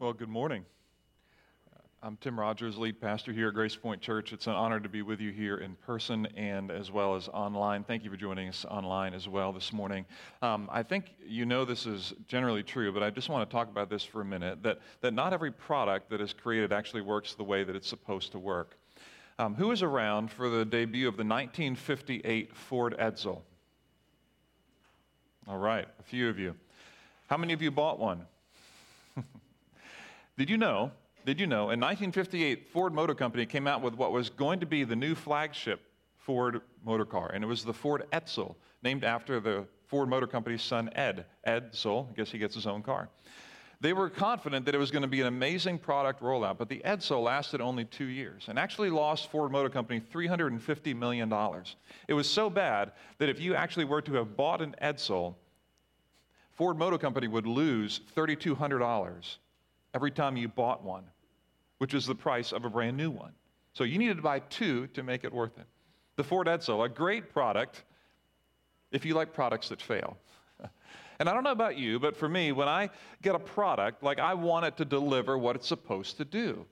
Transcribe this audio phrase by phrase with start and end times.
[0.00, 0.64] Well, good morning.
[2.04, 4.32] I'm Tim Rogers, lead pastor here at Grace Point Church.
[4.32, 7.82] It's an honor to be with you here in person and as well as online.
[7.82, 10.06] Thank you for joining us online as well this morning.
[10.40, 13.68] Um, I think you know this is generally true, but I just want to talk
[13.68, 17.34] about this for a minute that, that not every product that is created actually works
[17.34, 18.78] the way that it's supposed to work.
[19.40, 23.40] Um, around for the debut of the 1958 Ford Edsel?
[25.48, 26.54] All right, a few of you.
[27.26, 28.26] How many of you bought one?
[30.38, 30.92] Did you know
[31.28, 34.66] did you know, in 1958, Ford Motor Company came out with what was going to
[34.66, 35.82] be the new flagship
[36.16, 40.62] Ford motor car, and it was the Ford Edsel, named after the Ford Motor Company's
[40.62, 41.26] son, Ed.
[41.44, 43.10] Ed Edsel, I guess he gets his own car.
[43.82, 46.80] They were confident that it was going to be an amazing product rollout, but the
[46.82, 51.30] Edsel lasted only two years and actually lost Ford Motor Company $350 million.
[52.06, 55.34] It was so bad that if you actually were to have bought an Edsel,
[56.52, 59.36] Ford Motor Company would lose $3,200
[59.98, 61.02] every time you bought one
[61.78, 63.32] which is the price of a brand new one.
[63.72, 65.66] So you needed to buy two to make it worth it.
[66.16, 67.84] The Ford Edsel, a great product
[68.90, 70.16] if you like products that fail.
[71.20, 72.90] and I don't know about you, but for me, when I
[73.22, 76.66] get a product, like I want it to deliver what it's supposed to do.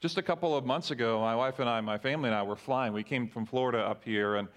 [0.00, 2.56] Just a couple of months ago, my wife and I, my family and I were
[2.56, 2.92] flying.
[2.92, 4.48] We came from Florida up here and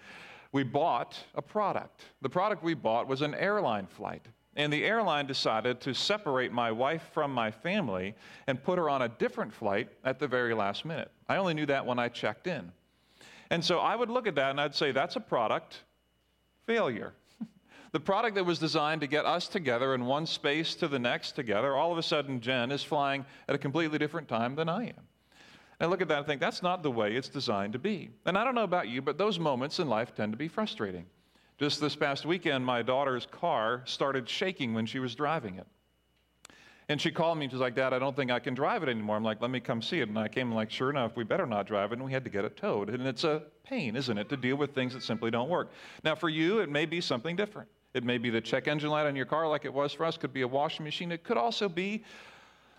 [0.53, 2.05] we bought a product.
[2.21, 4.25] The product we bought was an airline flight.
[4.55, 8.13] And the airline decided to separate my wife from my family
[8.45, 11.11] and put her on a different flight at the very last minute.
[11.27, 12.71] I only knew that when I checked in.
[13.49, 15.81] And so I would look at that and I'd say, that's a product
[16.65, 17.13] failure.
[17.91, 21.31] the product that was designed to get us together in one space to the next
[21.31, 24.85] together, all of a sudden, Jen is flying at a completely different time than I
[24.85, 25.07] am.
[25.79, 28.09] And I look at that and think, that's not the way it's designed to be.
[28.25, 31.05] And I don't know about you, but those moments in life tend to be frustrating.
[31.57, 35.67] Just this past weekend, my daughter's car started shaking when she was driving it.
[36.89, 37.47] And she called me.
[37.49, 39.15] She's like, Dad, I don't think I can drive it anymore.
[39.15, 40.09] I'm like, let me come see it.
[40.09, 41.95] And I came like, sure enough, we better not drive it.
[41.95, 42.89] And we had to get it towed.
[42.89, 45.71] And it's a pain, isn't it, to deal with things that simply don't work.
[46.03, 47.69] Now, for you, it may be something different.
[47.93, 50.17] It may be the check engine light on your car, like it was for us.
[50.17, 51.11] Could be a washing machine.
[51.11, 52.03] It could also be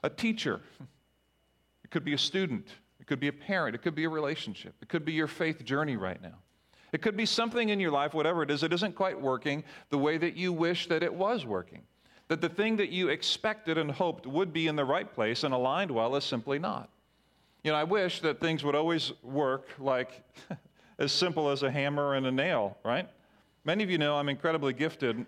[0.02, 0.60] a teacher.
[1.82, 2.68] It could be a student.
[3.00, 3.74] It could be a parent.
[3.74, 4.74] It could be a relationship.
[4.82, 6.34] It could be your faith journey right now.
[6.94, 9.98] It could be something in your life, whatever it is, that isn't quite working the
[9.98, 11.82] way that you wish that it was working.
[12.28, 15.52] That the thing that you expected and hoped would be in the right place and
[15.52, 16.88] aligned well is simply not.
[17.64, 20.22] You know, I wish that things would always work like
[21.00, 23.08] as simple as a hammer and a nail, right?
[23.64, 25.26] Many of you know I'm incredibly gifted.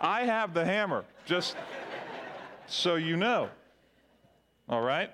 [0.00, 1.54] I have the hammer, just
[2.66, 3.50] so you know.
[4.70, 5.10] All right?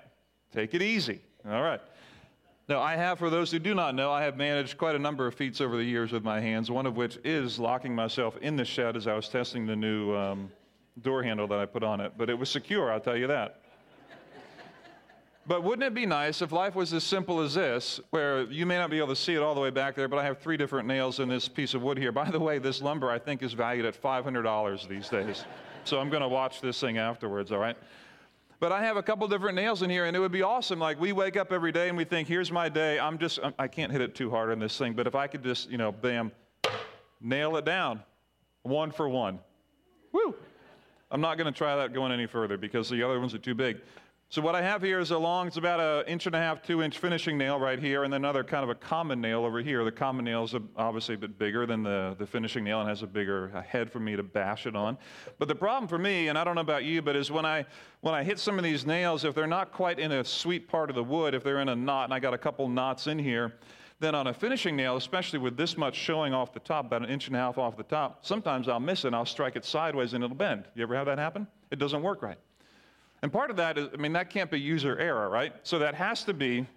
[0.53, 1.19] Take it easy.
[1.45, 1.81] All right.
[2.69, 5.25] Now, I have, for those who do not know, I have managed quite a number
[5.25, 8.55] of feats over the years with my hands, one of which is locking myself in
[8.55, 10.51] the shed as I was testing the new um,
[11.01, 12.13] door handle that I put on it.
[12.17, 13.61] But it was secure, I'll tell you that.
[15.47, 18.77] but wouldn't it be nice if life was as simple as this, where you may
[18.77, 20.57] not be able to see it all the way back there, but I have three
[20.57, 22.11] different nails in this piece of wood here.
[22.11, 25.45] By the way, this lumber I think is valued at $500 these days.
[25.83, 27.77] so I'm going to watch this thing afterwards, all right?
[28.59, 30.79] But I have a couple different nails in here, and it would be awesome.
[30.79, 32.99] Like we wake up every day and we think, "Here's my day.
[32.99, 35.27] I'm just um, I can't hit it too hard on this thing, but if I
[35.27, 36.31] could just, you know, bam,
[37.21, 38.01] nail it down,
[38.63, 39.39] one for one.
[40.11, 40.33] Woo!
[41.11, 43.55] I'm not going to try that going any further because the other ones are too
[43.55, 43.77] big.
[44.29, 46.61] So what I have here is a long, it's about an inch and a half,
[46.61, 49.85] two inch finishing nail right here, and another kind of a common nail over here.
[49.85, 53.03] The common nail is obviously a bit bigger than the, the finishing nail and has
[53.03, 54.97] a bigger head for me to bash it on.
[55.39, 57.65] But the problem for me, and I don't know about you, but is when I
[58.01, 60.89] when I hit some of these nails, if they're not quite in a sweet part
[60.89, 63.17] of the wood, if they're in a knot, and I got a couple knots in
[63.17, 63.53] here,
[64.01, 67.09] then on a finishing nail, especially with this much showing off the top, about an
[67.09, 69.63] inch and a half off the top, sometimes I'll miss it and I'll strike it
[69.63, 70.65] sideways and it'll bend.
[70.75, 71.47] You ever have that happen?
[71.71, 72.37] It doesn't work right.
[73.21, 75.53] And part of that is, I mean, that can't be user error, right?
[75.63, 76.67] So that has to be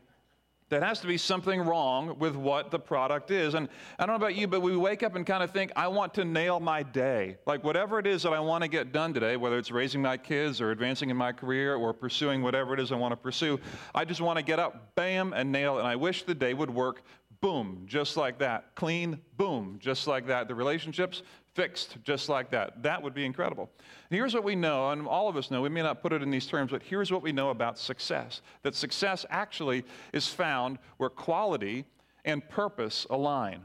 [0.71, 3.55] that has to be something wrong with what the product is.
[3.55, 3.69] And
[3.99, 6.15] I don't know about you, but we wake up and kind of think, I want
[6.15, 7.39] to nail my day.
[7.45, 10.17] Like whatever it is that I want to get done today, whether it's raising my
[10.17, 13.59] kids or advancing in my career or pursuing whatever it is I want to pursue,
[13.97, 15.81] I just want to get up, bam, and nail it.
[15.81, 17.03] And I wish the day would work,
[17.41, 18.77] boom, just like that.
[18.77, 20.47] Clean, boom, just like that.
[20.47, 21.25] The relationships,
[21.61, 22.83] fixed just like that.
[22.83, 23.69] That would be incredible.
[24.09, 26.23] And here's what we know, and all of us know, we may not put it
[26.23, 29.85] in these terms, but here's what we know about success that success actually
[30.15, 31.85] is found where quality
[32.25, 33.61] and purpose align.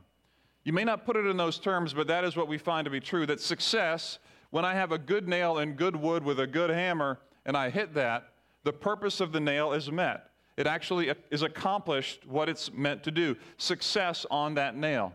[0.65, 2.92] You may not put it in those terms, but that is what we find to
[2.92, 4.19] be true that success,
[4.50, 7.69] when I have a good nail and good wood with a good hammer and I
[7.69, 8.33] hit that,
[8.65, 10.31] the purpose of the nail is met.
[10.57, 13.38] It actually is accomplished what it's meant to do.
[13.57, 15.13] Success on that nail.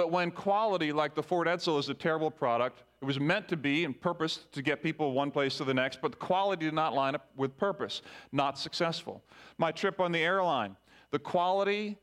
[0.00, 3.56] But when quality, like the Ford Edsel, is a terrible product, it was meant to
[3.58, 6.72] be and purposed to get people one place to the next, but the quality did
[6.72, 8.00] not line up with purpose.
[8.32, 9.22] Not successful.
[9.58, 10.74] My trip on the airline,
[11.10, 11.98] the quality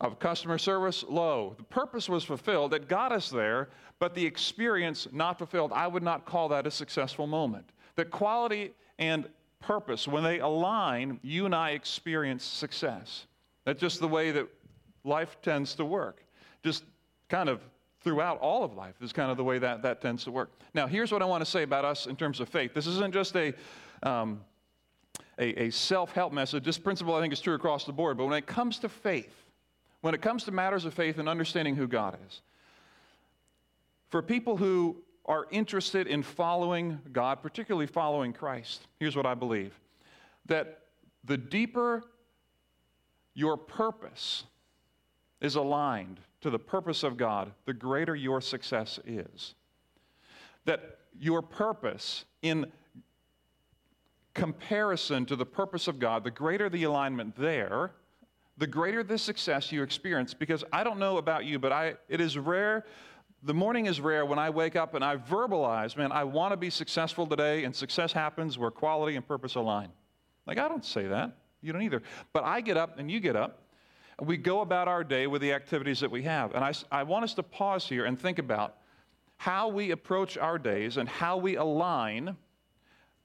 [0.00, 1.54] of customer service low.
[1.58, 2.72] The purpose was fulfilled.
[2.72, 3.68] It got us there,
[3.98, 5.72] but the experience not fulfilled.
[5.74, 7.68] I would not call that a successful moment.
[7.96, 9.28] The quality and
[9.60, 13.26] purpose, when they align, you and I experience success.
[13.66, 14.48] That's just the way that
[15.04, 16.22] life tends to work.
[16.64, 16.84] Just
[17.28, 17.60] kind of
[18.02, 20.50] throughout all of life is kind of the way that that tends to work.
[20.74, 22.74] Now, here's what I want to say about us in terms of faith.
[22.74, 23.52] This isn't just a
[24.02, 24.40] um,
[25.38, 26.64] a, a self help message.
[26.64, 28.16] This principle I think is true across the board.
[28.16, 29.34] But when it comes to faith,
[30.00, 32.42] when it comes to matters of faith and understanding who God is,
[34.08, 39.78] for people who are interested in following God, particularly following Christ, here's what I believe
[40.46, 40.78] that
[41.24, 42.04] the deeper
[43.34, 44.44] your purpose
[45.40, 49.56] is aligned to the purpose of God, the greater your success is.
[50.64, 52.70] That your purpose in
[54.32, 57.90] comparison to the purpose of God, the greater the alignment there,
[58.58, 60.34] the greater the success you experience.
[60.34, 62.84] Because I don't know about you, but I, it is rare.
[63.42, 66.56] The morning is rare when I wake up and I verbalize, man, I want to
[66.56, 69.88] be successful today, and success happens where quality and purpose align.
[70.46, 71.36] Like, I don't say that.
[71.60, 72.02] You don't either.
[72.32, 73.62] But I get up and you get up,
[74.20, 76.54] we go about our day with the activities that we have.
[76.54, 78.76] And I, I want us to pause here and think about
[79.36, 82.36] how we approach our days and how we align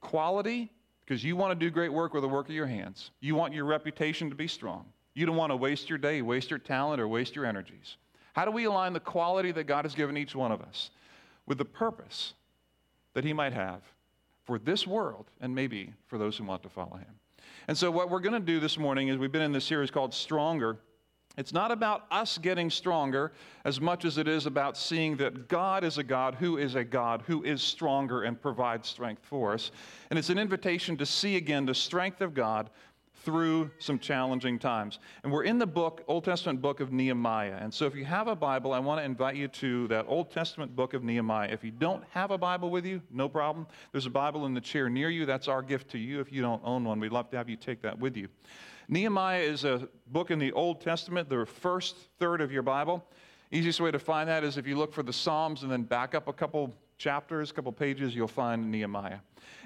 [0.00, 0.70] quality,
[1.04, 3.10] because you want to do great work with the work of your hands.
[3.20, 4.84] You want your reputation to be strong.
[5.14, 7.96] You don't want to waste your day, waste your talent, or waste your energies.
[8.34, 10.90] How do we align the quality that God has given each one of us
[11.46, 12.34] with the purpose
[13.14, 13.80] that He might have
[14.44, 17.14] for this world and maybe for those who want to follow Him?
[17.68, 19.90] And so, what we're going to do this morning is we've been in this series
[19.90, 20.78] called Stronger.
[21.38, 23.32] It's not about us getting stronger
[23.64, 26.84] as much as it is about seeing that God is a God who is a
[26.84, 29.70] God who is stronger and provides strength for us.
[30.10, 32.68] And it's an invitation to see again the strength of God
[33.14, 34.98] through some challenging times.
[35.22, 37.56] And we're in the book, Old Testament book of Nehemiah.
[37.60, 40.30] And so if you have a Bible, I want to invite you to that Old
[40.30, 41.48] Testament book of Nehemiah.
[41.50, 43.66] If you don't have a Bible with you, no problem.
[43.92, 45.26] There's a Bible in the chair near you.
[45.26, 46.20] That's our gift to you.
[46.20, 48.28] If you don't own one, we'd love to have you take that with you.
[48.88, 53.04] Nehemiah is a book in the Old Testament, the first third of your Bible.
[53.52, 56.14] Easiest way to find that is if you look for the Psalms and then back
[56.14, 59.18] up a couple chapters, a couple pages, you'll find Nehemiah.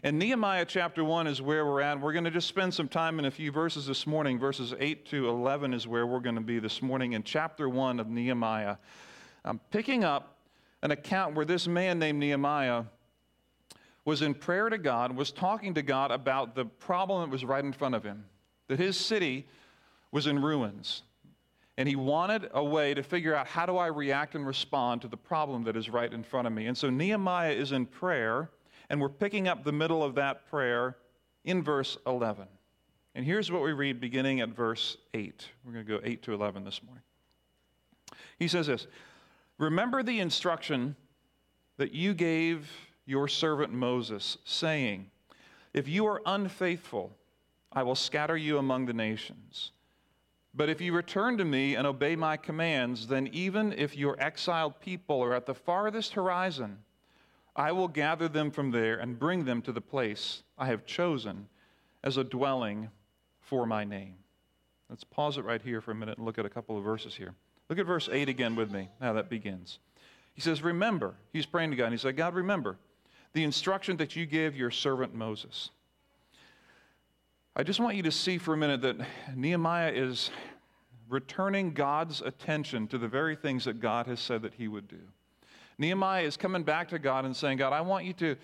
[0.03, 2.01] And Nehemiah chapter 1 is where we're at.
[2.01, 4.39] We're going to just spend some time in a few verses this morning.
[4.39, 8.01] Verses 8 to 11 is where we're going to be this morning in chapter 1
[8.01, 8.77] of Nehemiah.
[9.45, 10.39] I'm picking up
[10.83, 12.85] an account where this man named Nehemiah
[14.07, 17.63] was in prayer to God, was talking to God about the problem that was right
[17.63, 18.25] in front of him,
[18.69, 19.47] that his city
[20.11, 21.03] was in ruins.
[21.79, 25.09] And he wanted a way to figure out how do I react and respond to
[25.09, 26.67] the problem that is right in front of me.
[26.67, 28.51] And so Nehemiah is in prayer,
[28.89, 30.97] and we're picking up the middle of that prayer
[31.45, 32.47] in verse 11.
[33.15, 35.49] And here's what we read beginning at verse 8.
[35.65, 37.03] We're going to go 8 to 11 this morning.
[38.39, 38.87] He says this
[39.59, 40.97] Remember the instruction
[41.79, 42.71] that you gave
[43.07, 45.11] your servant Moses, saying,
[45.73, 47.17] If you are unfaithful,
[47.73, 49.71] I will scatter you among the nations.
[50.57, 54.81] But if you return to me and obey my commands, then even if your exiled
[54.81, 56.79] people are at the farthest horizon,
[57.55, 61.49] I will gather them from there and bring them to the place I have chosen
[62.03, 62.89] as a dwelling
[63.41, 64.15] for my name.
[64.89, 67.15] Let's pause it right here for a minute and look at a couple of verses
[67.15, 67.35] here.
[67.69, 69.79] Look at verse 8 again with me, how that begins.
[70.35, 72.79] He says, Remember, he's praying to God, and he said, God, remember
[73.33, 75.71] the instruction that you gave your servant Moses.
[77.59, 78.99] I just want you to see for a minute that
[79.35, 80.31] Nehemiah is
[81.09, 85.01] returning God's attention to the very things that God has said that he would do.
[85.79, 88.37] Nehemiah is coming back to God and saying, God, I want you to,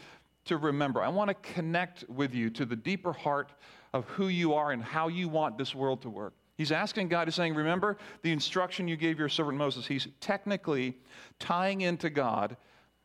[0.47, 1.03] to remember.
[1.03, 3.53] I want to connect with you to the deeper heart
[3.93, 6.33] of who you are and how you want this world to work.
[6.57, 9.87] He's asking God, he's saying, Remember the instruction you gave your servant Moses.
[9.87, 10.97] He's technically
[11.39, 12.57] tying into God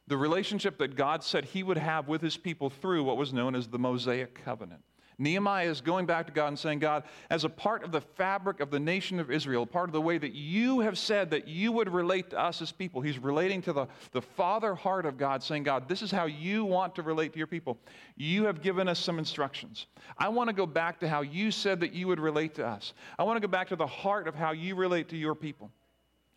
[0.07, 3.55] the relationship that God said he would have with his people through what was known
[3.55, 4.83] as the Mosaic covenant.
[5.19, 8.59] Nehemiah is going back to God and saying, God, as a part of the fabric
[8.59, 11.71] of the nation of Israel, part of the way that you have said that you
[11.71, 15.41] would relate to us as people, he's relating to the, the father heart of God,
[15.41, 17.79] saying, God, this is how you want to relate to your people.
[18.15, 19.87] You have given us some instructions.
[20.19, 22.93] I want to go back to how you said that you would relate to us.
[23.17, 25.71] I want to go back to the heart of how you relate to your people.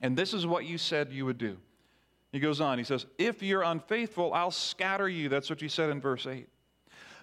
[0.01, 1.59] And this is what you said you would do.
[2.33, 5.29] He goes on, he says, If you're unfaithful, I'll scatter you.
[5.29, 6.49] That's what you said in verse 8.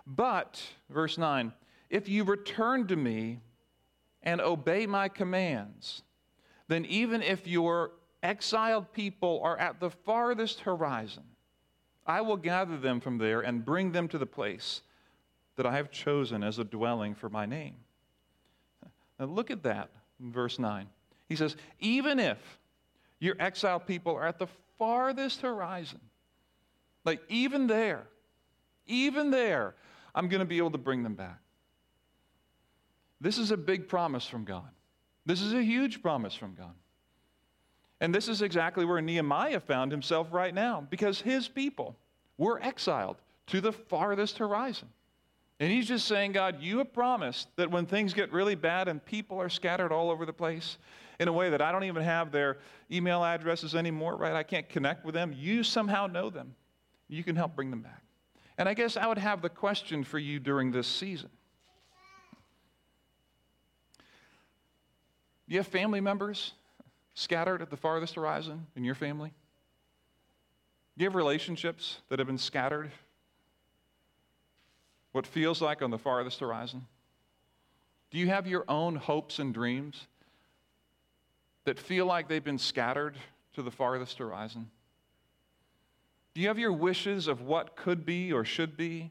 [0.07, 1.51] But, verse 9,
[1.89, 3.41] if you return to me
[4.23, 6.01] and obey my commands,
[6.69, 7.91] then even if your
[8.23, 11.23] exiled people are at the farthest horizon,
[12.05, 14.81] I will gather them from there and bring them to the place
[15.57, 17.75] that I have chosen as a dwelling for my name.
[19.19, 19.89] Now, look at that
[20.21, 20.87] in verse 9.
[21.27, 22.37] He says, Even if
[23.19, 24.47] your exiled people are at the
[24.77, 25.99] farthest horizon,
[27.03, 28.07] like even there,
[28.85, 29.75] even there,
[30.17, 31.39] I'm going to be able to bring them back.
[33.21, 34.67] This is a big promise from God.
[35.27, 36.74] This is a huge promise from God.
[38.01, 41.95] And this is exactly where Nehemiah found himself right now because his people
[42.39, 44.88] were exiled to the farthest horizon.
[45.59, 49.05] And he's just saying, God, you have promised that when things get really bad and
[49.05, 50.79] people are scattered all over the place
[51.19, 52.57] in a way that I don't even have their
[52.91, 54.33] email addresses anymore, right?
[54.33, 55.31] I can't connect with them.
[55.38, 56.55] You somehow know them.
[57.07, 58.01] You can help bring them back.
[58.57, 61.29] And I guess I would have the question for you during this season.
[65.47, 66.53] Do you have family members
[67.13, 69.31] scattered at the farthest horizon in your family?
[70.97, 72.91] Do you have relationships that have been scattered?
[75.11, 76.85] What feels like on the farthest horizon?
[78.11, 80.07] Do you have your own hopes and dreams
[81.65, 83.17] that feel like they've been scattered
[83.53, 84.69] to the farthest horizon?
[86.38, 89.10] Do you have your wishes of what could be or should be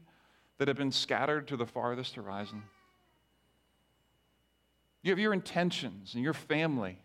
[0.59, 2.63] that have been scattered to the farthest horizon?
[5.03, 6.97] Do You have your intentions and your family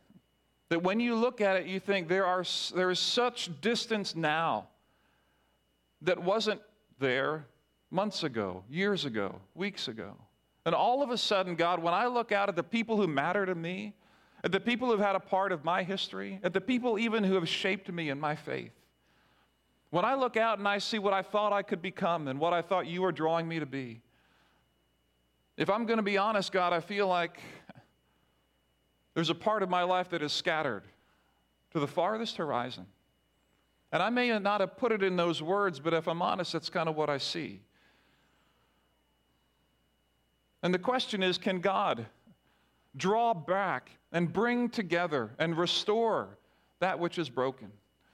[0.69, 4.69] that when you look at it, you think there, are, there is such distance now
[6.03, 6.61] that wasn't
[7.01, 7.45] there
[7.91, 10.15] months ago, years ago, weeks ago.
[10.65, 13.45] And all of a sudden, God, when I look out at the people who matter
[13.45, 13.93] to me,
[14.45, 17.35] at the people who've had a part of my history, at the people even who
[17.35, 18.71] have shaped me in my faith,
[19.93, 22.55] when I look out and I see what I thought I could become and what
[22.55, 24.01] I thought you were drawing me to be,
[25.59, 27.39] if I'm going to be honest, God, I feel like
[29.13, 30.85] there's a part of my life that is scattered
[31.73, 32.87] to the farthest horizon.
[33.93, 36.71] And I may not have put it in those words, but if I'm honest, that's
[36.71, 37.61] kind of what I see.
[40.63, 42.07] And the question is can God
[42.97, 46.39] draw back and bring together and restore
[46.81, 47.71] that which is broken?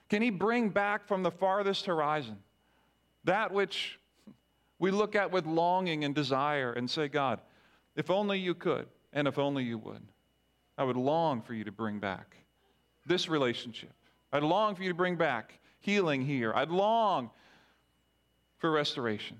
[0.09, 2.37] Can He bring back from the farthest horizon
[3.25, 3.99] that which
[4.79, 7.41] we look at with longing and desire and say, God,
[7.95, 10.01] if only you could, and if only you would?
[10.77, 12.37] I would long for you to bring back
[13.05, 13.91] this relationship.
[14.31, 16.53] I'd long for you to bring back healing here.
[16.55, 17.29] I'd long
[18.57, 19.37] for restoration.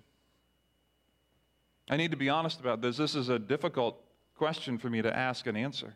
[1.90, 2.98] I need to be honest about this.
[2.98, 4.02] This is a difficult
[4.36, 5.96] question for me to ask and answer.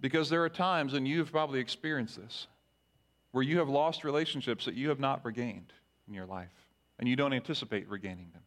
[0.00, 2.46] Because there are times, and you've probably experienced this,
[3.34, 5.72] where you have lost relationships that you have not regained
[6.06, 6.68] in your life,
[7.00, 8.44] and you don't anticipate regaining them.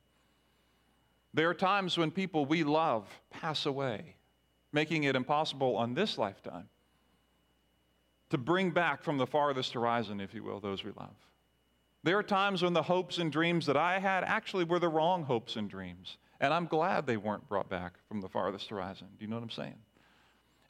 [1.34, 4.16] There are times when people we love pass away,
[4.72, 6.70] making it impossible on this lifetime
[8.30, 11.18] to bring back from the farthest horizon, if you will, those we love.
[12.04, 15.24] There are times when the hopes and dreams that I had actually were the wrong
[15.24, 16.16] hopes and dreams.
[16.40, 19.08] And I'm glad they weren't brought back from the farthest horizon.
[19.20, 19.80] Do you know what I'm saying?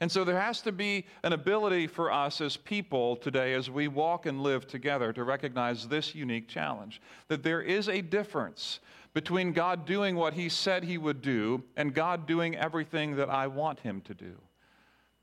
[0.00, 3.88] And so there has to be an ability for us as people today, as we
[3.88, 8.78] walk and live together, to recognize this unique challenge that there is a difference
[9.12, 13.48] between God doing what He said He would do and God doing everything that I
[13.48, 14.34] want Him to do.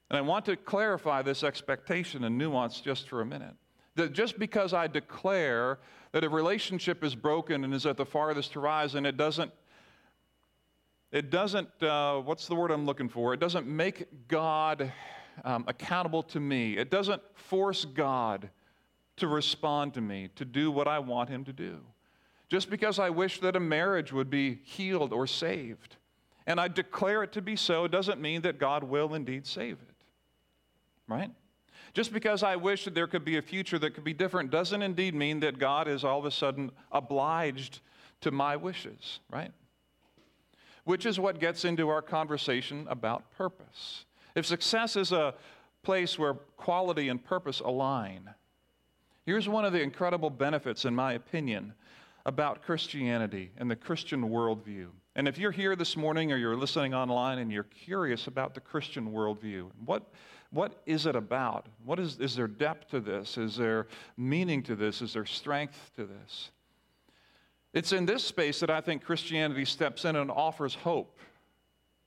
[0.09, 3.55] And I want to clarify this expectation and nuance just for a minute.
[3.95, 5.79] That just because I declare
[6.11, 9.51] that a relationship is broken and is at the farthest horizon, it doesn't,
[11.11, 13.33] it doesn't, uh, what's the word I'm looking for?
[13.33, 14.91] It doesn't make God
[15.43, 16.77] um, accountable to me.
[16.77, 18.49] It doesn't force God
[19.17, 21.79] to respond to me, to do what I want Him to do.
[22.49, 25.95] Just because I wish that a marriage would be healed or saved,
[26.45, 29.95] and I declare it to be so, doesn't mean that God will indeed save it.
[31.07, 31.31] Right?
[31.93, 34.81] Just because I wish that there could be a future that could be different doesn't
[34.81, 37.79] indeed mean that God is all of a sudden obliged
[38.21, 39.51] to my wishes, right?
[40.85, 44.05] Which is what gets into our conversation about purpose.
[44.35, 45.35] If success is a
[45.83, 48.29] place where quality and purpose align,
[49.25, 51.73] here's one of the incredible benefits, in my opinion,
[52.25, 54.87] about Christianity and the Christian worldview.
[55.15, 58.61] And if you're here this morning or you're listening online and you're curious about the
[58.61, 60.11] Christian worldview, what
[60.55, 61.65] what is it about?
[61.83, 63.37] What is, is there depth to this?
[63.37, 65.01] Is there meaning to this?
[65.01, 66.51] Is there strength to this?
[67.75, 71.19] It's in this space that I think Christianity steps in and offers hope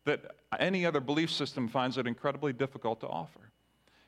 [0.07, 3.53] that any other belief system finds it incredibly difficult to offer.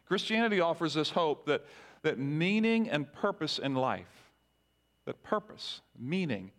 [0.07, 1.67] Christianity offers this hope that,
[2.03, 4.33] that meaning and purpose in life,
[5.05, 6.51] that purpose, meaning,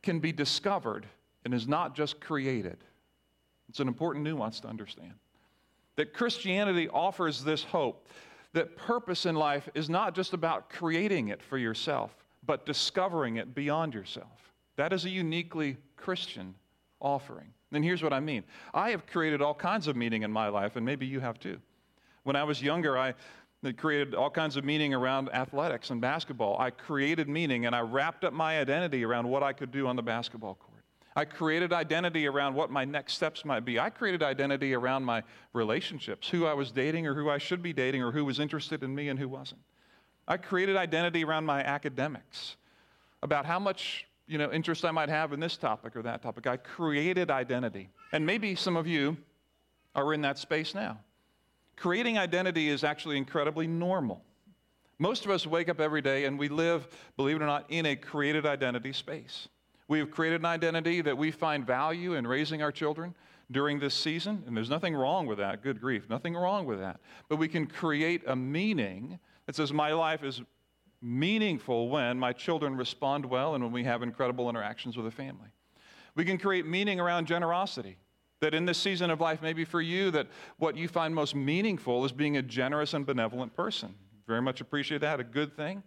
[0.00, 1.06] can be discovered
[1.44, 2.78] and is not just created.
[3.68, 5.14] It's an important nuance to understand
[5.96, 8.08] that Christianity offers this hope
[8.52, 13.54] that purpose in life is not just about creating it for yourself, but discovering it
[13.54, 14.52] beyond yourself.
[14.76, 16.54] That is a uniquely Christian
[17.00, 17.52] offering.
[17.72, 18.44] And here's what I mean
[18.74, 21.58] I have created all kinds of meaning in my life, and maybe you have too.
[22.24, 23.14] When I was younger, I
[23.76, 26.58] created all kinds of meaning around athletics and basketball.
[26.58, 29.96] I created meaning and I wrapped up my identity around what I could do on
[29.96, 30.70] the basketball court.
[31.16, 33.78] I created identity around what my next steps might be.
[33.78, 37.72] I created identity around my relationships, who I was dating or who I should be
[37.72, 39.60] dating or who was interested in me and who wasn't.
[40.30, 42.54] I created identity around my academics,
[43.20, 46.46] about how much you know, interest I might have in this topic or that topic.
[46.46, 47.88] I created identity.
[48.12, 49.16] And maybe some of you
[49.96, 51.00] are in that space now.
[51.74, 54.22] Creating identity is actually incredibly normal.
[55.00, 57.86] Most of us wake up every day and we live, believe it or not, in
[57.86, 59.48] a created identity space.
[59.88, 63.16] We have created an identity that we find value in raising our children
[63.50, 65.60] during this season, and there's nothing wrong with that.
[65.60, 67.00] Good grief, nothing wrong with that.
[67.28, 69.18] But we can create a meaning
[69.50, 70.42] that says, My life is
[71.02, 75.48] meaningful when my children respond well and when we have incredible interactions with the family.
[76.14, 77.96] We can create meaning around generosity.
[78.38, 80.28] That in this season of life, maybe for you, that
[80.58, 83.92] what you find most meaningful is being a generous and benevolent person.
[84.28, 85.82] Very much appreciate that, a good thing.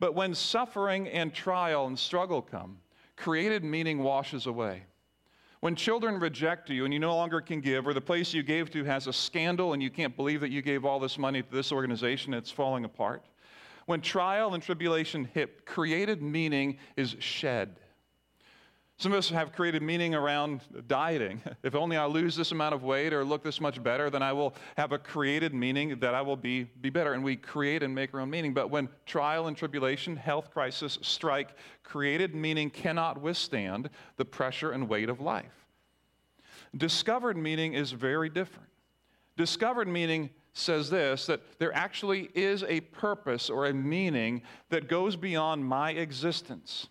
[0.00, 2.78] But when suffering and trial and struggle come,
[3.14, 4.84] created meaning washes away.
[5.66, 8.70] When children reject you and you no longer can give, or the place you gave
[8.70, 11.50] to has a scandal and you can't believe that you gave all this money to
[11.50, 13.24] this organization, it's falling apart.
[13.86, 17.80] When trial and tribulation hit, created meaning is shed.
[18.98, 21.42] Some of us have created meaning around dieting.
[21.62, 24.32] If only I lose this amount of weight or look this much better, then I
[24.32, 27.12] will have a created meaning that I will be, be better.
[27.12, 28.54] And we create and make our own meaning.
[28.54, 31.50] But when trial and tribulation, health crisis strike,
[31.82, 35.66] created meaning cannot withstand the pressure and weight of life.
[36.76, 38.68] Discovered meaning is very different.
[39.36, 45.16] Discovered meaning says this that there actually is a purpose or a meaning that goes
[45.16, 46.88] beyond my existence.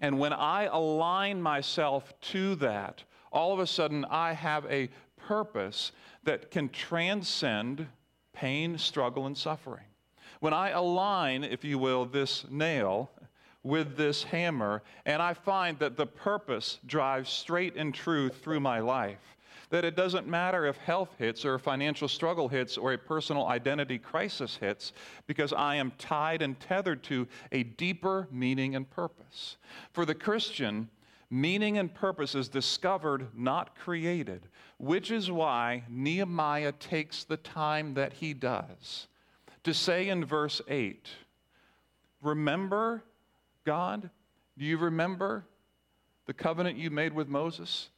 [0.00, 5.92] And when I align myself to that, all of a sudden I have a purpose
[6.24, 7.86] that can transcend
[8.32, 9.84] pain, struggle, and suffering.
[10.40, 13.10] When I align, if you will, this nail
[13.62, 18.80] with this hammer, and I find that the purpose drives straight and true through my
[18.80, 19.36] life,
[19.72, 23.46] that it doesn't matter if health hits or a financial struggle hits or a personal
[23.46, 24.92] identity crisis hits
[25.26, 29.56] because I am tied and tethered to a deeper meaning and purpose.
[29.92, 30.90] For the Christian,
[31.30, 38.12] meaning and purpose is discovered, not created, which is why Nehemiah takes the time that
[38.12, 39.06] he does
[39.64, 41.08] to say in verse 8,
[42.20, 43.02] Remember,
[43.64, 44.10] God,
[44.58, 45.46] do you remember
[46.26, 47.88] the covenant you made with Moses?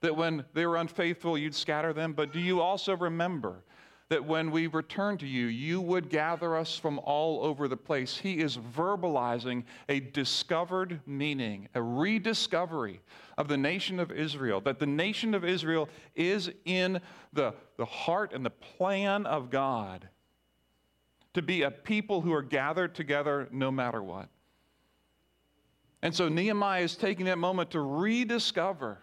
[0.00, 2.12] That when they were unfaithful, you'd scatter them.
[2.12, 3.64] But do you also remember
[4.10, 8.16] that when we return to you, you would gather us from all over the place?
[8.16, 13.00] He is verbalizing a discovered meaning, a rediscovery
[13.38, 17.00] of the nation of Israel, that the nation of Israel is in
[17.32, 20.08] the, the heart and the plan of God
[21.32, 24.28] to be a people who are gathered together no matter what.
[26.02, 28.98] And so Nehemiah is taking that moment to rediscover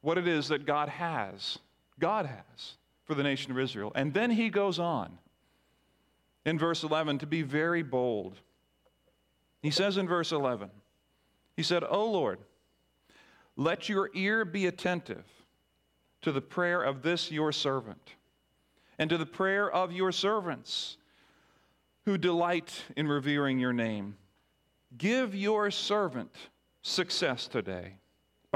[0.00, 1.58] what it is that God has,
[1.98, 3.92] God has for the nation of Israel.
[3.94, 5.18] And then he goes on
[6.44, 8.40] in verse 11 to be very bold.
[9.62, 10.70] He says in verse 11,
[11.56, 12.38] He said, O Lord,
[13.56, 15.24] let your ear be attentive
[16.22, 18.14] to the prayer of this your servant
[18.98, 20.96] and to the prayer of your servants
[22.04, 24.16] who delight in revering your name.
[24.96, 26.34] Give your servant
[26.82, 27.94] success today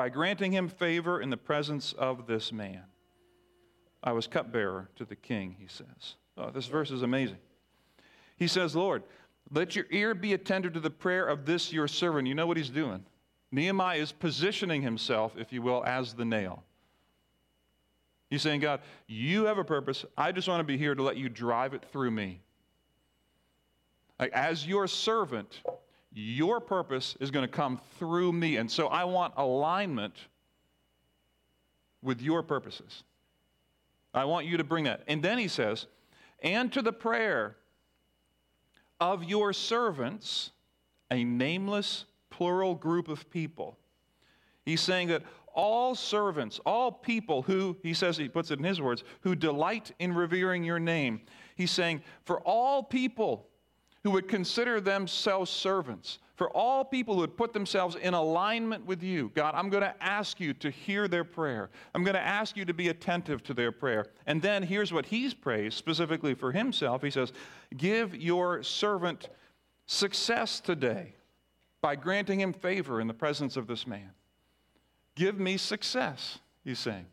[0.01, 2.85] by granting him favor in the presence of this man.
[4.03, 6.15] I was cupbearer to the king, he says.
[6.39, 7.37] Oh, this verse is amazing.
[8.39, 9.03] He says, Lord,
[9.53, 12.27] let your ear be attentive to the prayer of this your servant.
[12.27, 13.05] You know what he's doing?
[13.53, 16.63] Nehemiah is positioning himself, if you will, as the nail.
[18.31, 20.07] He's saying, God, you have a purpose.
[20.17, 22.41] I just want to be here to let you drive it through me.
[24.19, 25.61] Like, as your servant,
[26.13, 28.57] your purpose is going to come through me.
[28.57, 30.15] And so I want alignment
[32.03, 33.05] with your purposes.
[34.13, 35.03] I want you to bring that.
[35.07, 35.87] And then he says,
[36.43, 37.57] and to the prayer
[38.99, 40.51] of your servants,
[41.11, 43.79] a nameless plural group of people.
[44.65, 48.81] He's saying that all servants, all people who, he says, he puts it in his
[48.81, 51.21] words, who delight in revering your name.
[51.57, 53.47] He's saying, for all people
[54.05, 59.03] who would consider themselves servants, for all people who would put themselves in alignment with
[59.03, 59.31] you.
[59.35, 61.69] God, I'm going to ask you to hear their prayer.
[61.95, 64.07] I'm going to ask you to be attentive to their prayer.
[64.27, 67.03] And then here's what he's prays specifically for himself.
[67.03, 67.33] He says,
[67.77, 69.29] Give your servant
[69.87, 71.15] success today
[71.83, 74.11] by granting him favor in the presence of this man.
[75.15, 77.07] Give me success, he's saying.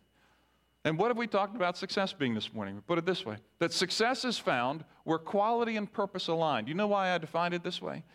[0.87, 2.75] And what have we talked about success being this morning?
[2.75, 6.63] We put it this way that success is found where quality and purpose align.
[6.63, 8.05] Do you know why I defined it this way?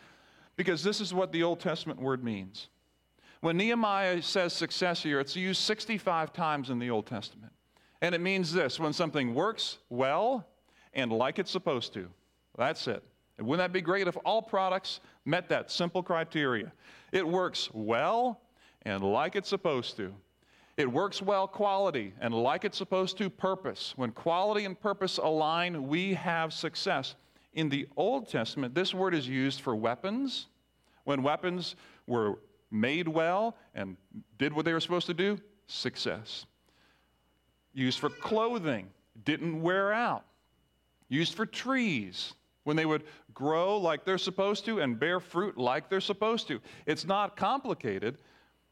[0.56, 2.68] Because this is what the Old Testament word means.
[3.42, 7.52] When Nehemiah says success here, it's used 65 times in the Old Testament.
[8.00, 10.48] And it means this when something works well
[10.94, 12.08] and like it's supposed to.
[12.56, 13.02] That's it.
[13.37, 16.72] And wouldn't that be great if all products met that simple criteria?
[17.12, 18.40] It works well
[18.87, 20.14] and like it's supposed to.
[20.76, 23.92] It works well quality and like it's supposed to purpose.
[23.96, 27.14] When quality and purpose align, we have success.
[27.52, 30.48] In the Old Testament, this word is used for weapons.
[31.04, 32.38] When weapons were
[32.70, 33.96] made well and
[34.38, 36.46] did what they were supposed to do, success.
[37.74, 38.88] Used for clothing,
[39.24, 40.24] didn't wear out.
[41.08, 43.04] Used for trees, when they would
[43.35, 46.61] grow like they're supposed to and bear fruit like they're supposed to.
[46.87, 48.18] It's not complicated.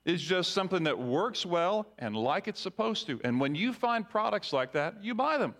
[0.05, 3.21] It's just something that works well and like it's supposed to.
[3.23, 5.55] And when you find products like that, you buy them.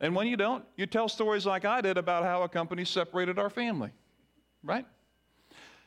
[0.00, 3.38] And when you don't, you tell stories like I did about how a company separated
[3.38, 3.90] our family,
[4.62, 4.86] right?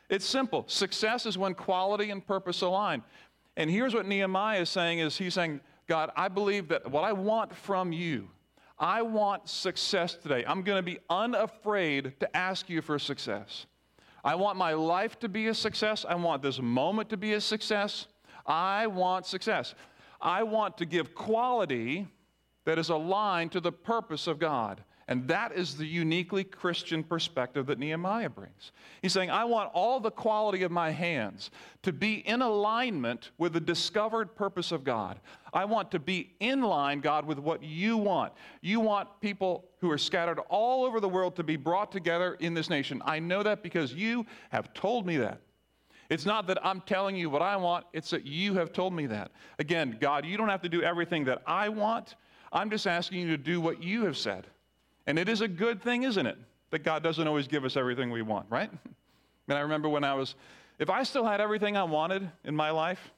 [0.08, 0.64] It's simple.
[0.66, 3.04] Success is when quality and purpose align.
[3.56, 7.12] And here's what Nehemiah is saying is he's saying, God, I believe that what I
[7.12, 8.28] want from you,
[8.76, 10.44] I want success today.
[10.46, 13.66] I'm going to be unafraid to ask you for success.
[14.24, 16.04] I want my life to be a success.
[16.08, 18.06] I want this moment to be a success.
[18.46, 19.74] I want success.
[20.20, 22.06] I want to give quality
[22.64, 24.84] that is aligned to the purpose of God.
[25.10, 28.70] And that is the uniquely Christian perspective that Nehemiah brings.
[29.02, 31.50] He's saying, I want all the quality of my hands
[31.82, 35.18] to be in alignment with the discovered purpose of God.
[35.52, 38.32] I want to be in line, God, with what you want.
[38.60, 42.54] You want people who are scattered all over the world to be brought together in
[42.54, 43.02] this nation.
[43.04, 45.40] I know that because you have told me that.
[46.08, 49.06] It's not that I'm telling you what I want, it's that you have told me
[49.06, 49.32] that.
[49.58, 52.14] Again, God, you don't have to do everything that I want.
[52.52, 54.46] I'm just asking you to do what you have said.
[55.10, 56.38] And it is a good thing, isn't it?
[56.70, 58.70] That God doesn't always give us everything we want, right?
[59.48, 60.36] And I remember when I was,
[60.78, 63.10] if I still had everything I wanted in my life,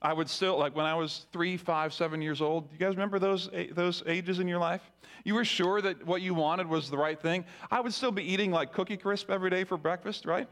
[0.00, 3.18] I would still, like when I was three, five, seven years old, you guys remember
[3.18, 4.80] those, those ages in your life?
[5.22, 7.44] You were sure that what you wanted was the right thing.
[7.70, 10.48] I would still be eating like Cookie Crisp every day for breakfast, right?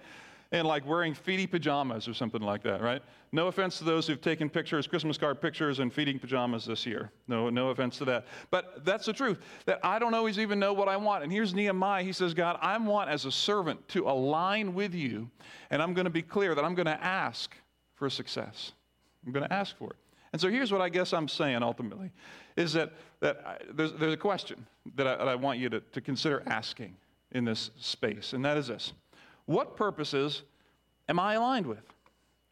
[0.52, 3.02] And like wearing feety pajamas or something like that, right?
[3.32, 7.10] No offense to those who've taken pictures, Christmas card pictures, and feeding pajamas this year.
[7.26, 8.26] No, no offense to that.
[8.50, 11.24] But that's the truth, that I don't always even know what I want.
[11.24, 12.04] And here's Nehemiah.
[12.04, 15.30] He says, God, I want as a servant to align with you,
[15.70, 17.56] and I'm going to be clear that I'm going to ask
[17.94, 18.72] for success.
[19.26, 19.96] I'm going to ask for it.
[20.32, 22.10] And so here's what I guess I'm saying ultimately
[22.56, 25.80] is that, that I, there's, there's a question that I, that I want you to,
[25.80, 26.96] to consider asking
[27.32, 28.92] in this space, and that is this
[29.46, 30.42] what purposes
[31.08, 31.82] am I aligned with?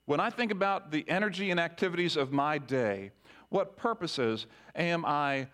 [0.06, 3.12] When I think about the energy and activities of my day,
[3.48, 5.48] what purposes am I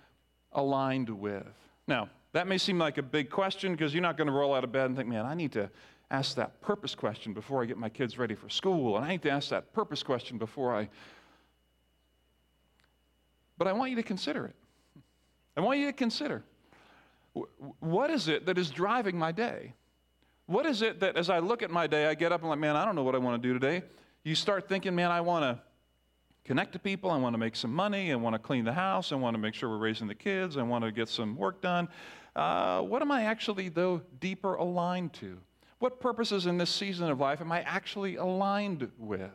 [0.52, 1.46] aligned with?
[1.86, 4.64] Now, that may seem like a big question because you're not going to roll out
[4.64, 5.70] of bed and think, man, I need to
[6.10, 9.22] ask that purpose question before I get my kids ready for school, and I need
[9.22, 10.88] to ask that purpose question before I.
[13.58, 14.54] But I want you to consider it.
[15.56, 16.44] I want you to consider
[17.80, 19.74] what is it that is driving my day?
[20.46, 22.58] What is it that as I look at my day, I get up and like,
[22.58, 23.82] man, I don't know what I want to do today.
[24.22, 25.60] You start thinking, man, I want to
[26.44, 27.10] connect to people.
[27.10, 28.12] I want to make some money.
[28.12, 29.10] I want to clean the house.
[29.10, 30.56] I want to make sure we're raising the kids.
[30.56, 31.88] I want to get some work done.
[32.36, 35.38] Uh, what am I actually, though, deeper aligned to?
[35.78, 39.30] What purposes in this season of life am I actually aligned with?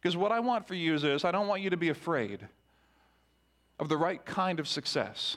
[0.00, 2.46] Because what I want for you is this I don't want you to be afraid
[3.78, 5.36] of the right kind of success.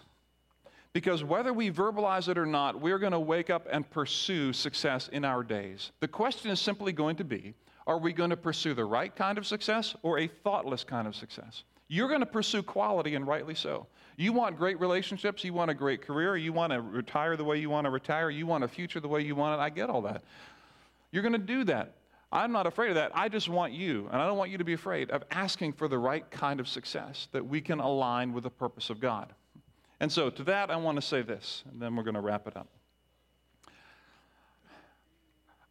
[0.93, 5.07] Because whether we verbalize it or not, we're going to wake up and pursue success
[5.07, 5.91] in our days.
[5.99, 7.53] The question is simply going to be
[7.85, 11.15] are we going to pursue the right kind of success or a thoughtless kind of
[11.15, 11.63] success?
[11.87, 13.87] You're going to pursue quality, and rightly so.
[14.15, 17.57] You want great relationships, you want a great career, you want to retire the way
[17.57, 19.63] you want to retire, you want a future the way you want it.
[19.63, 20.23] I get all that.
[21.11, 21.95] You're going to do that.
[22.31, 23.11] I'm not afraid of that.
[23.15, 25.87] I just want you, and I don't want you to be afraid of asking for
[25.87, 29.33] the right kind of success that we can align with the purpose of God.
[29.99, 32.47] And so, to that, I want to say this, and then we're going to wrap
[32.47, 32.67] it up.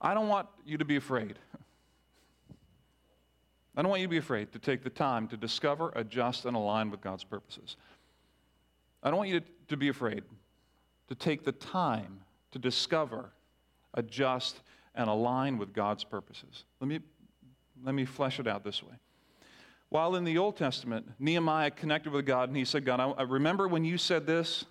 [0.01, 1.38] I don't want you to be afraid.
[3.77, 6.57] I don't want you to be afraid to take the time to discover, adjust, and
[6.57, 7.77] align with God's purposes.
[9.03, 10.25] I don't want you to, be afraid
[11.09, 13.31] to take the time to discover,
[13.95, 14.61] adjust,
[14.95, 16.64] and align with God's purposes.
[16.81, 17.01] Let me,
[17.85, 18.95] let me flesh it out this way.
[19.90, 23.68] While in the Old Testament, Nehemiah connected with God and he said, God, I remember
[23.68, 24.64] when you said this,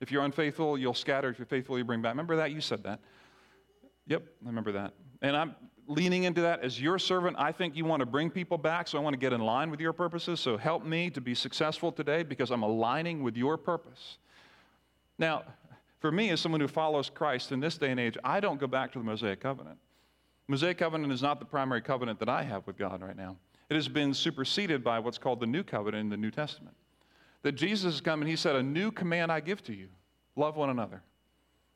[0.00, 1.28] if you're unfaithful, you'll scatter.
[1.28, 2.12] If you're faithful, you bring back.
[2.12, 2.50] Remember that?
[2.50, 3.00] You said that.
[4.08, 4.92] Yep, I remember that.
[5.22, 5.54] And I'm
[5.86, 7.36] leaning into that as your servant.
[7.38, 9.70] I think you want to bring people back, so I want to get in line
[9.70, 10.40] with your purposes.
[10.40, 14.18] So help me to be successful today because I'm aligning with your purpose.
[15.18, 15.44] Now,
[16.00, 18.66] for me, as someone who follows Christ in this day and age, I don't go
[18.66, 19.78] back to the Mosaic covenant.
[20.48, 23.36] Mosaic covenant is not the primary covenant that I have with God right now.
[23.68, 26.76] It has been superseded by what's called the new covenant in the New Testament.
[27.42, 29.88] That Jesus has come and he said, A new command I give to you
[30.36, 31.02] love one another.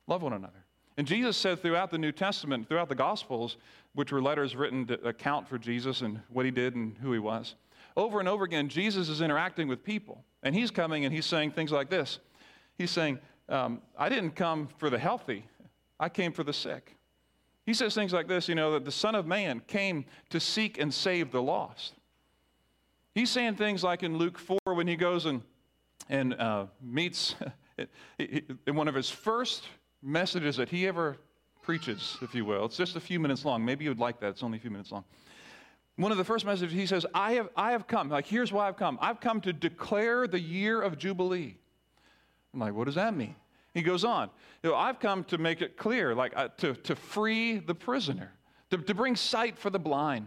[0.07, 0.65] Love one another.
[0.97, 3.57] And Jesus said throughout the New Testament, throughout the Gospels,
[3.95, 7.19] which were letters written to account for Jesus and what he did and who he
[7.19, 7.55] was,
[7.97, 10.25] over and over again, Jesus is interacting with people.
[10.43, 12.19] And he's coming and he's saying things like this
[12.77, 15.47] He's saying, um, I didn't come for the healthy,
[15.99, 16.97] I came for the sick.
[17.67, 20.79] He says things like this, you know, that the Son of Man came to seek
[20.79, 21.95] and save the lost.
[23.15, 25.43] He's saying things like in Luke 4 when he goes and,
[26.09, 27.35] and uh, meets,
[28.19, 29.69] in one of his first
[30.03, 31.17] messages that he ever
[31.63, 32.65] preaches, if you will.
[32.65, 33.65] It's just a few minutes long.
[33.65, 34.31] Maybe you would like that.
[34.31, 35.05] It's only a few minutes long.
[35.97, 38.09] One of the first messages, he says, I have, I have come.
[38.09, 38.99] Like, here's why I've come.
[39.03, 41.57] I've come to declare the year of Jubilee.
[42.55, 43.35] I'm like, what does that mean?
[43.75, 44.31] He goes on,
[44.63, 48.33] you know, I've come to make it clear, like uh, to, to free the prisoner,
[48.71, 50.27] to, to bring sight for the blind,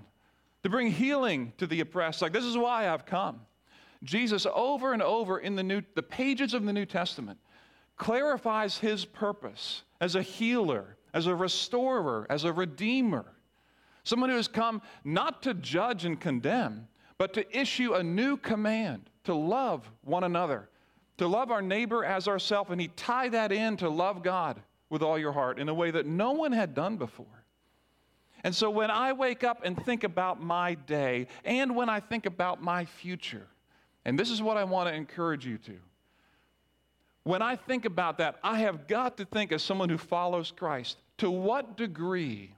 [0.64, 2.22] to bring healing to the oppressed.
[2.22, 3.42] Like, this is why I've come.
[4.04, 7.40] Jesus, over and over in the, new, the pages of the New Testament,
[7.98, 13.26] clarifies his purpose as a healer, as a restorer, as a redeemer.
[14.04, 19.10] Someone who has come not to judge and condemn, but to issue a new command
[19.26, 20.70] to love one another
[21.18, 25.02] to love our neighbor as ourselves, and he tied that in to love God with
[25.02, 27.44] all your heart in a way that no one had done before.
[28.44, 32.26] And so when I wake up and think about my day, and when I think
[32.26, 33.48] about my future,
[34.06, 35.76] and this is what I want to encourage you to.
[37.24, 40.98] When I think about that, I have got to think as someone who follows Christ
[41.20, 42.54] to what degree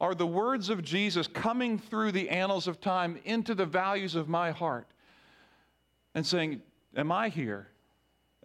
[0.00, 4.28] are the words of Jesus coming through the annals of time into the values of
[4.28, 4.86] my heart
[6.14, 6.62] and saying,
[6.94, 7.68] Am I here?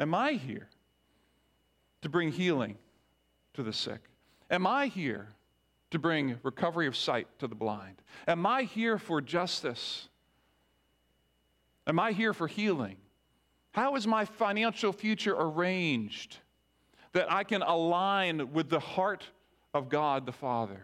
[0.02, 0.68] Am I here
[2.02, 2.76] to bring healing
[3.54, 4.02] to the sick?
[4.50, 5.28] Am I here
[5.92, 8.02] to bring recovery of sight to the blind?
[8.28, 10.08] Am I here for justice?
[11.86, 12.98] Am I here for healing?
[13.74, 16.38] How is my financial future arranged
[17.14, 19.28] that I can align with the heart
[19.76, 20.82] of God the Father?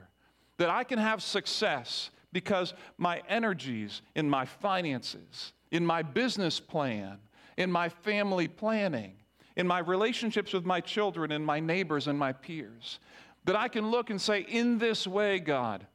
[0.57, 7.17] That I can have success because my energies in my finances, in my business plan,
[7.57, 9.13] in my family planning,
[9.55, 12.99] in my relationships with my children and my neighbors and my peers.
[13.45, 15.85] That I can look and say, in this way, God,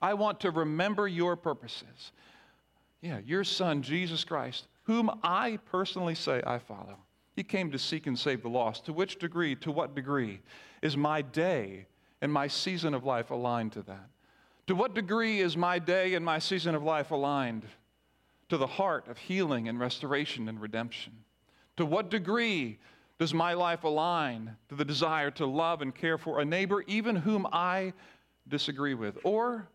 [0.00, 2.12] I want to remember your purposes.
[3.00, 6.98] Yeah, your son, Jesus Christ, whom I personally say I follow.
[7.36, 8.84] He came to seek and save the lost.
[8.86, 10.40] To which degree, to what degree
[10.82, 11.86] is my day
[12.20, 14.08] and my season of life aligned to that?
[14.66, 17.66] To what degree is my day and my season of life aligned
[18.52, 21.14] to the heart of healing and restoration and redemption?
[21.78, 22.78] To what degree
[23.18, 27.16] does my life align to the desire to love and care for a neighbor, even
[27.16, 27.94] whom I
[28.46, 29.66] disagree with, or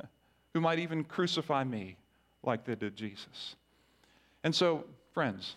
[0.54, 1.96] who might even crucify me
[2.44, 3.56] like they did Jesus?
[4.44, 5.56] And so, friends,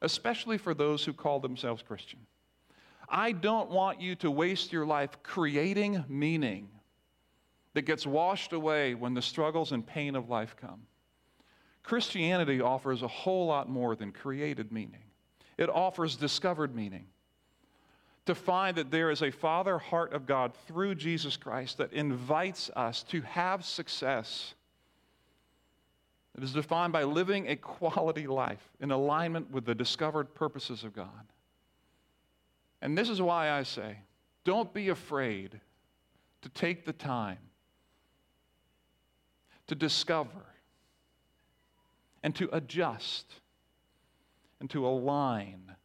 [0.00, 2.20] especially for those who call themselves Christian,
[3.10, 6.66] I don't want you to waste your life creating meaning
[7.74, 10.80] that gets washed away when the struggles and pain of life come.
[11.84, 15.04] Christianity offers a whole lot more than created meaning,
[15.56, 17.06] it offers discovered meaning.
[18.26, 22.70] To find that there is a Father heart of God through Jesus Christ that invites
[22.74, 24.54] us to have success.
[26.34, 30.94] It is defined by living a quality life in alignment with the discovered purposes of
[30.94, 31.26] God.
[32.80, 33.98] And this is why I say
[34.42, 35.60] don't be afraid
[36.40, 37.38] to take the time
[39.66, 40.53] to discover
[42.24, 43.26] and to adjust
[44.58, 45.76] and to align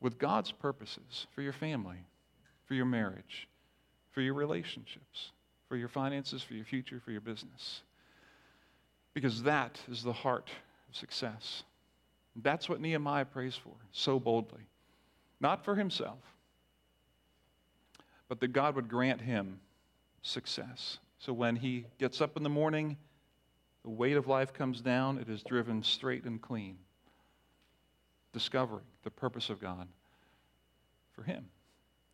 [0.00, 2.06] with God's purposes for your family,
[2.66, 3.48] for your marriage,
[4.12, 5.32] for your relationships,
[5.68, 7.82] for your finances, for your future, for your business.
[9.12, 10.50] Because that is the heart
[10.88, 11.64] of success.
[12.36, 14.68] That's what Nehemiah prays for so boldly.
[15.40, 16.20] Not for himself,
[18.28, 19.58] but that God would grant him
[20.22, 20.98] success.
[21.18, 22.96] So when he gets up in the morning,
[23.84, 26.78] the weight of life comes down, it is driven straight and clean.
[28.32, 29.86] Discovering the purpose of God
[31.12, 31.44] for him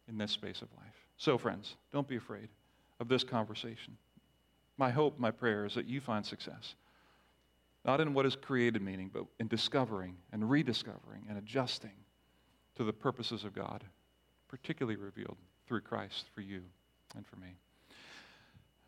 [0.08, 1.06] in this space of life.
[1.16, 2.48] So, friends, don't be afraid.
[3.00, 3.96] of this conversation.
[4.76, 6.74] My hope, my prayer is that you find success.
[7.84, 11.96] Not in what is created meaning, but in discovering and rediscovering and adjusting
[12.76, 13.84] to the purposes of God,
[14.48, 16.62] particularly revealed through Christ for you
[17.16, 17.56] and for me.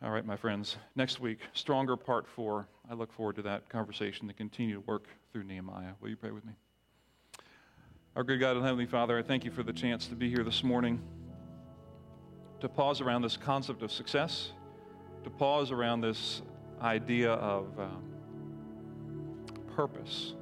[0.04, 0.78] All right, my friends.
[0.96, 2.66] Next week, Stronger Part 4.
[2.90, 5.92] I look forward to that conversation to continue to work through Nehemiah.
[6.00, 6.54] Will you pray with me?
[8.16, 10.42] Our good God and Heavenly Father, I thank you for the chance to be here
[10.42, 11.00] this morning,
[12.58, 14.50] to pause around this concept of success,
[15.22, 16.42] to pause around this
[16.80, 18.02] idea of um,
[19.76, 20.34] purpose,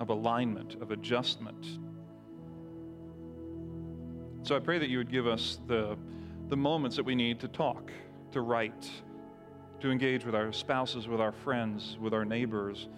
[0.00, 1.78] of alignment, of adjustment.
[4.42, 5.96] So I pray that you would give us the
[6.52, 7.90] the moments that we need to talk,
[8.30, 8.90] to write,
[9.80, 12.88] to engage with our spouses, with our friends, with our neighbors,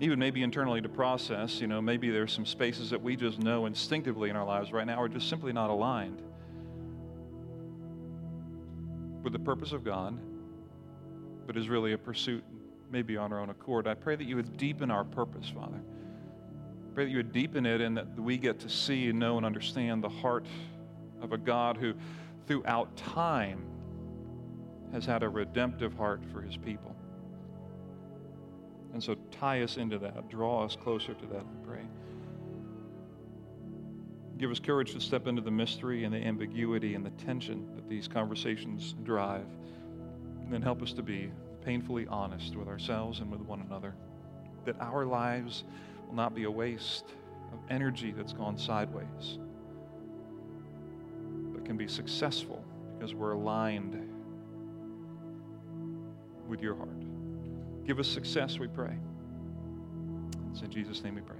[0.00, 1.60] even maybe internally to process.
[1.60, 4.86] You know, maybe there's some spaces that we just know instinctively in our lives right
[4.86, 6.22] now are just simply not aligned
[9.22, 10.18] with the purpose of God,
[11.46, 12.42] but is really a pursuit
[12.90, 13.88] maybe on our own accord.
[13.88, 15.82] I pray that you would deepen our purpose, Father.
[16.94, 19.44] Pray that you would deepen it and that we get to see and know and
[19.44, 20.46] understand the heart
[21.20, 21.92] of a God who
[22.50, 23.64] throughout time
[24.92, 26.96] has had a redemptive heart for his people.
[28.92, 31.82] And so tie us into that, draw us closer to that, I pray.
[34.36, 37.88] Give us courage to step into the mystery and the ambiguity and the tension that
[37.88, 39.46] these conversations drive.
[40.42, 41.30] And then help us to be
[41.64, 43.94] painfully honest with ourselves and with one another.
[44.64, 45.62] That our lives
[46.08, 47.14] will not be a waste
[47.52, 49.38] of energy that's gone sideways
[51.70, 52.64] can be successful
[52.98, 53.94] because we're aligned
[56.48, 57.04] with your heart.
[57.86, 58.96] Give us success, we pray.
[60.50, 61.39] It's in Jesus' name we pray.